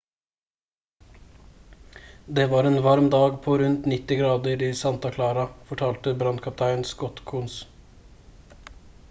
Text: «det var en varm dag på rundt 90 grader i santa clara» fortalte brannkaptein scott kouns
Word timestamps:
«det 2.37 2.45
var 2.53 2.63
en 2.69 2.79
varm 2.87 3.09
dag 3.15 3.37
på 3.43 3.57
rundt 3.63 3.85
90 3.91 4.17
grader 4.23 4.61
i 4.61 4.71
santa 4.81 5.11
clara» 5.19 5.47
fortalte 5.69 6.13
brannkaptein 6.23 6.83
scott 6.95 7.25
kouns 7.33 7.61